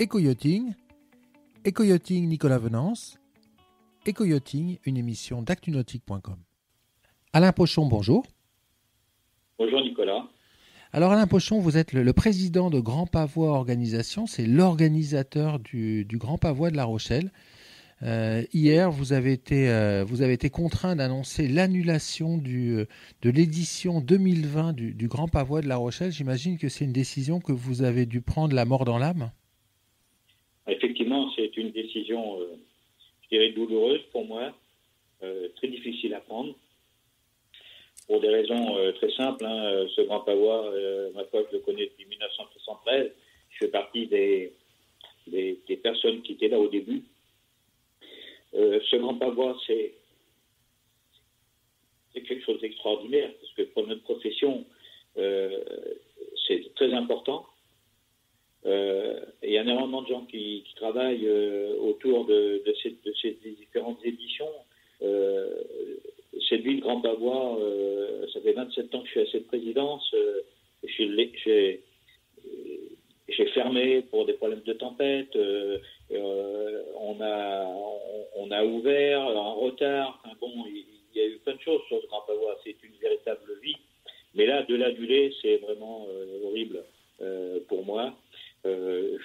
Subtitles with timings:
[0.00, 0.72] Éco-yachting,
[1.62, 3.18] Éco-yachting Nicolas Venance,
[4.06, 6.38] Éco-yachting, une émission d'actunautique.com.
[7.34, 8.24] Alain Pochon, bonjour.
[9.58, 10.24] Bonjour Nicolas.
[10.94, 16.38] Alors Alain Pochon, vous êtes le, président de Grand Pavois Organisation, c'est l'organisateur du, Grand
[16.38, 17.30] Pavois de La Rochelle.
[18.02, 22.86] Euh, hier, vous avez été, euh, vous avez été contraint d'annoncer l'annulation de
[23.22, 26.10] l'édition 2020 du, du, Grand Pavois de La Rochelle.
[26.10, 29.30] J'imagine que c'est une décision que vous avez dû prendre la mort dans l'âme.
[31.34, 32.56] C'est une décision, euh,
[33.22, 34.52] je dirais, douloureuse pour moi,
[35.22, 36.54] euh, très difficile à prendre,
[38.06, 39.44] pour des raisons euh, très simples.
[39.44, 39.86] Hein.
[39.94, 40.72] Ce grand pavois,
[41.14, 43.12] ma foi, je le connais depuis 1973.
[43.50, 44.52] Je fais partie des,
[45.26, 47.02] des, personnes qui étaient là au début.
[48.52, 49.94] ce grand pavois, c'est
[52.14, 54.64] quelque chose d'extraordinaire, parce que pour notre profession,
[55.16, 57.46] c'est très important.
[59.60, 62.96] Euh, y a énormément de gens qui, travaillent euh, autour de, ces,
[63.58, 64.50] différentes éditions.
[65.02, 65.62] Euh,
[66.48, 67.58] cette ville Grand Pavois,
[68.32, 70.14] ça fait 27 ans que je suis à cette présidence.
[73.28, 75.36] j'ai fermé pour des problèmes de tempête.
[75.36, 77.66] on, a,
[78.36, 80.22] on, a ouvert en retard.
[80.40, 82.58] bon, il, y a eu plein de choses sur ce Grand Pavois.
[82.64, 83.76] C'est une véritable vie.
[84.34, 86.06] Mais là, de l'aduler, c'est vraiment
[86.44, 86.82] horrible
[87.68, 88.14] pour moi.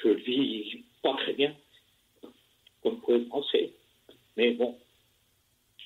[0.06, 1.54] Euh, je le vis pas très bien,
[2.82, 3.74] comme vous pouvez le penser.
[4.38, 4.76] Mais bon,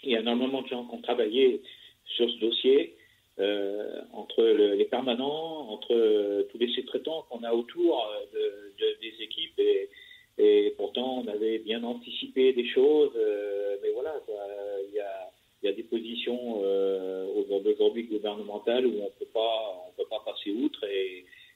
[0.03, 1.61] il y a énormément de gens qui ont travaillé
[2.05, 2.95] sur ce dossier,
[3.39, 9.59] euh, entre les permanents, entre euh, tous les sous-traitants qu'on a autour des équipes.
[10.37, 13.11] Et, pourtant, on avait bien anticipé des choses.
[13.81, 14.15] mais voilà,
[14.87, 14.99] il y
[15.67, 16.61] a, des positions
[17.35, 20.85] aujourd'hui gouvernementales où on ne peut pas passer outre.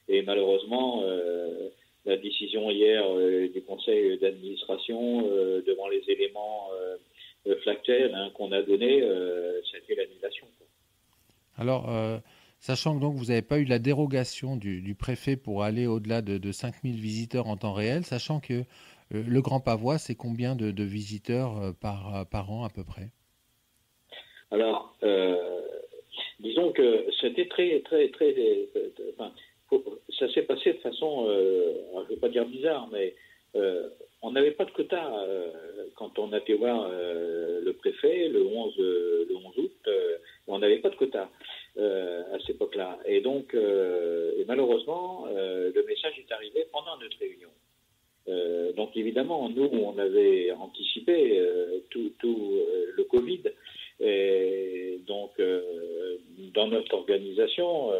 [0.09, 1.02] Et malheureusement,
[2.05, 8.51] la décision hier euh, du conseil d'administration euh, devant les éléments euh, flactuels hein, qu'on
[8.51, 9.03] a donnés,
[9.72, 10.47] c'était l'annulation.
[11.57, 11.89] Alors,
[12.59, 16.38] sachant que donc vous n'avez pas eu la dérogation du, préfet pour aller au-delà de,
[16.38, 18.63] de 5000 visiteurs en temps réel, sachant que
[19.11, 23.09] le Grand Pavois, c'est combien de, visiteurs par, par an à peu près?
[24.49, 24.95] Alors,
[26.39, 28.33] disons que c'était très, très, très
[30.19, 33.16] ça s'est passé de façon, euh, je ne vais pas dire bizarre, mais
[33.56, 33.90] euh,
[34.22, 35.51] on n'avait pas de quota euh,
[35.96, 39.90] quand on a été voir le préfet le 11, le 11 août.
[40.47, 41.29] on n'avait pas de quota
[41.78, 43.00] à cette époque-là.
[43.06, 43.56] Et donc,
[44.47, 48.73] malheureusement, le message est arrivé pendant notre réunion.
[48.75, 51.41] donc évidemment, nous, on avait anticipé
[51.90, 52.59] tout, tout
[52.96, 53.44] le Covid.
[54.00, 55.31] Et donc,
[56.53, 57.91] dans notre organisation,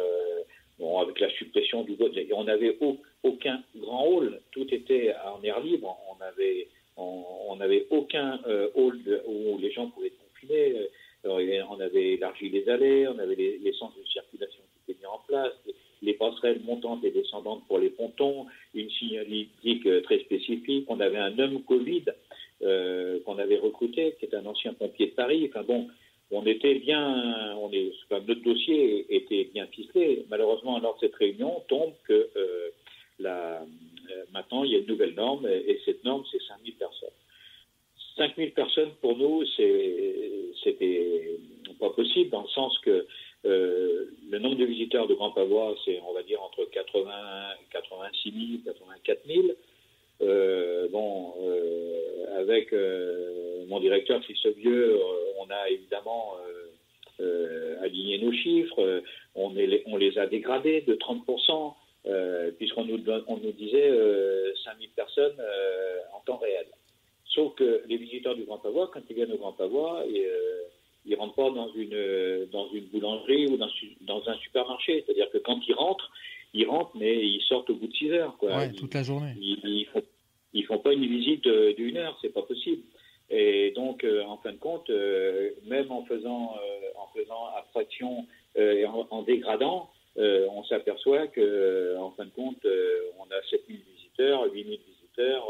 [0.78, 2.76] Bon, avec la suppression du vote, on n'avait
[3.22, 5.96] aucun grand hall, tout était en air libre.
[6.96, 10.88] On n'avait aucun euh, hall où les gens pouvaient confiner.
[11.24, 15.20] on avait élargi les allées, on avait les, centres de circulation qui étaient mis en
[15.28, 15.52] place,
[16.02, 20.86] les, passerelles montantes et descendantes pour les pontons, une signalétique euh, très spécifique.
[20.88, 22.04] On avait un homme Covid
[22.62, 25.48] euh, qu'on avait recruté, qui est un ancien pompier de Paris.
[25.48, 25.88] Enfin bon,
[26.30, 30.24] on était bien, on est, notre dossier était bien ficelé.
[30.28, 32.70] Malheureusement, lors de cette réunion, tombe que euh,
[33.18, 37.08] la, euh, maintenant il y a une nouvelle norme et, cette norme c'est 5000 personnes.
[38.16, 39.44] 5000 personnes pour nous,
[40.62, 41.38] c'était
[41.80, 43.06] pas possible dans le sens que
[43.44, 47.10] euh, le nombre de visiteurs de Grand Pavois, c'est on va dire entre 80,
[47.72, 50.88] 86 000, 84 000.
[50.90, 51.34] bon,
[52.36, 52.72] avec
[53.68, 54.98] mon directeur Christophe Vieux,
[55.38, 56.66] on a évidemment euh,
[57.20, 59.02] euh, aligné nos chiffres,
[59.34, 59.54] on,
[59.86, 61.74] on, les a dégradés de 30%,
[62.06, 63.90] euh, puisqu'on nous, on nous disait
[64.64, 65.36] 5000 personnes
[66.14, 66.66] en temps réel.
[67.26, 71.16] Sauf que les visiteurs du Grand Pavois, quand ils viennent au Grand Pavois, ils ne
[71.16, 73.70] rentrent pas dans une, dans une boulangerie ou dans,
[74.02, 75.02] dans un supermarché.
[75.04, 76.10] C'est-à-dire que quand ils rentrent,
[76.52, 78.36] ils rentrent, mais ils sortent au bout de 6 heures.
[78.38, 78.68] Quoi.
[78.68, 79.34] toute la journée.
[79.40, 80.02] Ils ne font,
[80.66, 82.82] font, pas une visite d'une heure, c'est pas possible.
[83.30, 88.26] Et donc, euh, en fin de compte, euh, même en faisant, euh, en faisant abstraction
[88.56, 92.64] et en, dégradant, on s'aperçoit que, en fin de compte,
[93.18, 95.44] on a 7000 visiteurs, 8000 visiteurs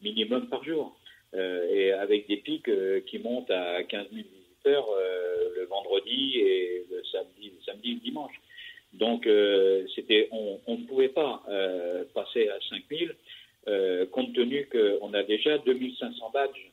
[0.00, 0.96] minimum par jour.
[1.34, 2.70] et avec des pics
[3.04, 4.86] qui montent à 15 000 visiteurs
[5.54, 8.40] le vendredi et le samedi, le samedi et le dimanche.
[8.94, 9.28] Donc,
[9.94, 11.42] c'était, on, ne pouvait pas
[12.14, 13.14] passer à 5000
[14.12, 16.70] compte tenu qu'on a déjà 2500 badges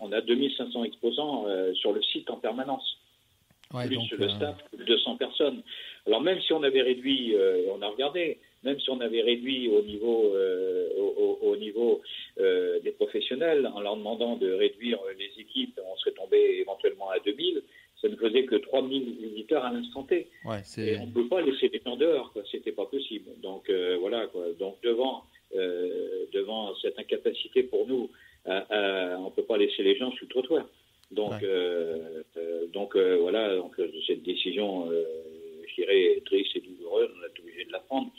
[0.00, 2.98] on a 2500 exposants euh, sur le site en permanence.
[3.70, 4.56] plus le euh, staff,
[4.86, 5.62] 200 personnes.
[6.06, 7.34] Alors même si on avait réduit,
[7.70, 10.34] on a regardé, même si on avait réduit au niveau,
[11.42, 12.02] au, niveau
[12.36, 17.62] des professionnels, en leur demandant de réduire les équipes, on serait tombé éventuellement à 2000
[18.02, 20.26] ça ne faisait que 3000 visiteurs à l'instant T.
[20.78, 23.30] et on ne peut pas laisser les gens dehors, Ce C'était pas possible.
[23.40, 24.46] Donc euh, voilà, quoi.
[24.58, 25.22] Donc devant,
[25.54, 28.10] euh, devant cette incapacité pour nous,
[28.44, 30.66] on ne peut pas laisser les gens sous le trottoir.
[31.10, 32.22] Donc, euh,
[32.72, 33.74] donc voilà, donc
[34.06, 38.10] cette décision, je dirais triste et douloureuse, on a été obligé de la prendre.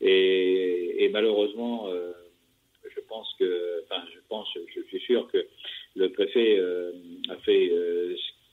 [0.00, 1.88] Et, et malheureusement,
[2.84, 5.46] je pense que, enfin, je pense, je suis sûr que
[5.94, 6.60] le préfet
[7.30, 7.70] a fait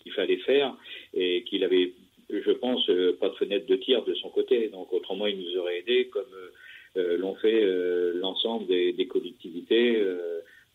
[0.01, 0.75] qu'il fallait faire
[1.13, 1.94] et qu'il avait,
[2.30, 4.69] je pense, euh, pas de fenêtre de tir de son côté.
[4.69, 6.51] Donc autrement, il nous aurait aidé comme euh,
[6.98, 7.66] euh, l'ont fait
[8.16, 10.04] l'ensemble des, collectivités,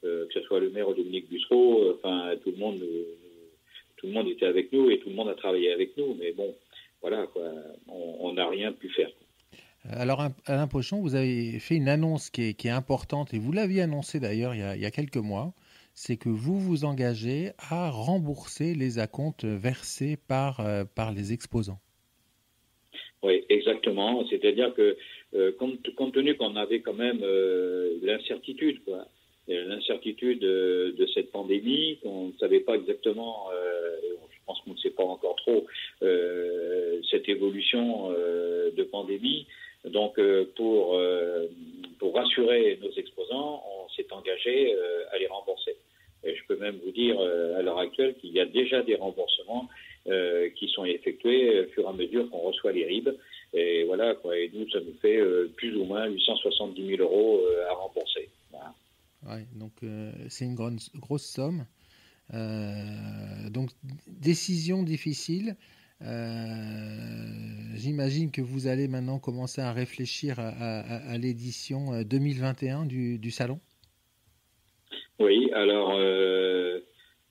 [0.02, 2.82] que ce soit le maire Dominique Bussereau, enfin tout le monde,
[3.96, 6.14] tout le monde était avec nous et tout le monde a travaillé avec nous.
[6.14, 6.54] Mais bon,
[7.00, 7.50] voilà, quoi,
[7.88, 9.10] on n'a rien pu faire.
[9.90, 14.18] Alors, Alain Pochon, vous avez fait une annonce qui est, importante, et vous l'aviez annoncé
[14.18, 15.52] d'ailleurs il, il, y a quelques mois
[15.94, 21.78] c'est que vous vous engagez à rembourser les acomptes versés par, euh, par les exposants.
[23.22, 24.26] Oui, exactement.
[24.28, 24.96] C'est-à-dire que
[25.34, 28.80] euh, compte, tenu qu'on avait quand même euh, l'incertitude,
[29.48, 35.04] l'incertitude de, cette pandémie, qu'on ne savait pas exactement, je pense qu'on ne sait pas
[35.04, 35.66] encore trop,
[36.00, 39.46] cette évolution de pandémie.
[39.84, 40.18] Donc,
[40.56, 40.98] pour,
[41.98, 44.74] pour rassurer nos exposants, on s'est engagé
[45.12, 45.76] à les rembourser.
[46.24, 48.94] Et je peux même vous dire euh, à l'heure actuelle qu'il y a déjà des
[48.94, 49.68] remboursements
[50.08, 53.10] euh, qui sont effectués au fur et à mesure qu'on reçoit les RIB.
[53.52, 54.16] Et voilà.
[54.34, 58.13] Et nous, ça nous fait euh, plus ou moins 870 000 euros à rembourser.
[59.24, 59.42] Voilà.
[59.54, 59.72] donc
[60.28, 61.66] c'est une grosse, grosse somme.
[62.32, 63.70] donc,
[64.06, 65.56] décision difficile.
[67.74, 73.60] J'imagine que vous allez maintenant commencer à réfléchir à, l'édition 2021 du, salon.
[75.18, 76.80] Oui, alors euh,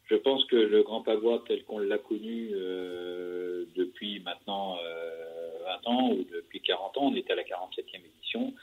[0.06, 5.90] je pense que le Grand Pavois tel qu'on l'a connu euh, depuis maintenant 20 euh,
[5.92, 8.54] ans ou depuis 40 ans, on est à la 47e édition,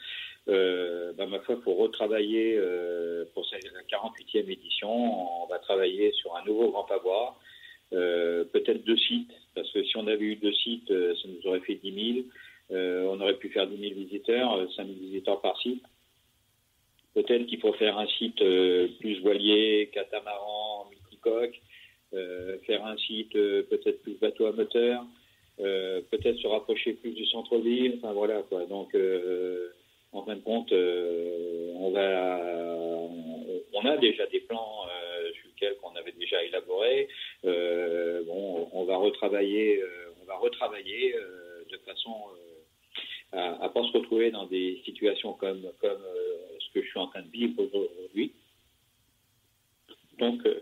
[1.31, 2.61] ma foi, retravailler
[3.35, 5.43] pour la 48e édition.
[5.43, 7.37] On va travailler sur un nouveau Grand Pavois,
[7.91, 11.77] peut-être deux sites, parce que si on avait eu deux sites, ça nous aurait fait
[11.77, 12.25] 10
[12.71, 13.09] 000.
[13.11, 15.83] on aurait pu faire 10 000 visiteurs, 5 000 visiteurs par site.
[17.15, 21.61] Peut-être qu'il faut faire un site euh, plus voilier, catamaran, multicoque,
[22.15, 25.05] euh, faire un site euh, peut-être plus bateau à moteur,
[25.59, 27.99] peut-être se rapprocher plus du centre-ville.
[27.99, 28.65] Enfin voilà quoi.
[28.65, 28.97] Donc
[30.13, 32.41] en fin de compte, on va,
[33.73, 34.87] on a déjà des plans
[35.35, 37.09] sur lesquels on avait déjà élaboré.
[37.45, 39.83] bon, on va retravailler,
[40.21, 41.15] on va retravailler
[41.71, 42.15] de façon
[43.33, 46.03] à, ne pas se retrouver dans des situations comme comme
[46.73, 48.33] que je suis en train de vivre aujourd'hui.
[50.19, 50.61] Donc, euh,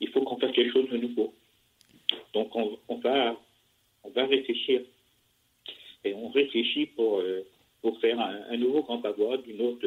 [0.00, 1.34] il faut qu'on fasse quelque chose de nouveau.
[2.34, 3.40] Donc, on, va,
[4.04, 4.82] on va réfléchir.
[6.04, 7.46] Et on réfléchit pour, euh,
[7.86, 9.86] pour faire un, nouveau grand pavois d'une autre,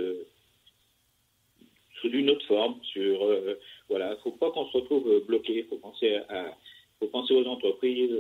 [2.00, 2.76] sous une autre forme.
[2.94, 3.60] Sur, euh,
[3.90, 5.60] voilà, faut pas qu'on se retrouve bloqué.
[5.60, 6.56] Il faut penser à,
[7.00, 8.16] faut penser aux entreprises.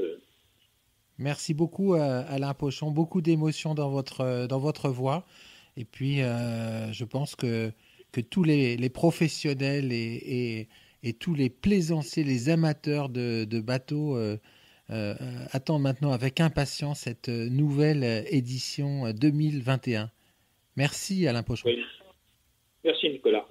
[1.17, 2.91] Merci beaucoup, Alain Pochon.
[2.91, 5.23] Beaucoup d'émotions dans votre, dans votre voix.
[5.77, 7.71] Et puis, euh, je pense que,
[8.11, 10.67] que tous les, professionnels et,
[11.03, 14.35] et, tous les plaisanciers, les amateurs de, bateaux euh,
[14.91, 15.15] euh,
[15.51, 20.09] attendent maintenant avec impatience cette nouvelle édition 2021.
[20.77, 21.69] Merci Alain Pochon.
[22.83, 23.45] Merci Nicolas.